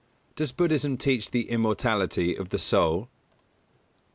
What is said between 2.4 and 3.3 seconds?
the soul?